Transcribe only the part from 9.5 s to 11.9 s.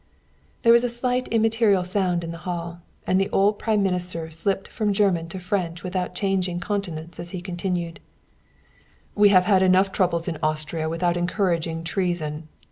enough troubles in Austria without encouraging